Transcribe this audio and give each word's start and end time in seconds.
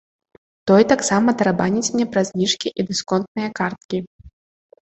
Той 0.69 0.81
таксама 0.91 1.35
тарабаніць 1.41 1.91
мне 1.97 2.05
пра 2.15 2.21
зніжкі 2.31 2.73
і 2.79 2.87
дысконтныя 2.89 3.49
карткі. 3.61 3.97